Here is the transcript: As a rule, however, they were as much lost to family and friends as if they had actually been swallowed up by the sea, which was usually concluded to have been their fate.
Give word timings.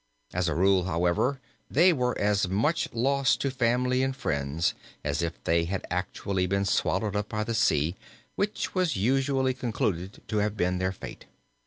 As 0.33 0.47
a 0.47 0.55
rule, 0.55 0.85
however, 0.85 1.39
they 1.69 1.93
were 1.93 2.17
as 2.17 2.47
much 2.47 2.91
lost 2.91 3.39
to 3.41 3.51
family 3.51 4.01
and 4.01 4.15
friends 4.15 4.73
as 5.03 5.21
if 5.21 5.43
they 5.43 5.65
had 5.65 5.85
actually 5.91 6.47
been 6.47 6.65
swallowed 6.65 7.15
up 7.15 7.29
by 7.29 7.43
the 7.43 7.53
sea, 7.53 7.95
which 8.35 8.73
was 8.73 8.95
usually 8.95 9.53
concluded 9.53 10.23
to 10.27 10.37
have 10.37 10.57
been 10.57 10.79
their 10.79 10.91
fate. 10.91 11.27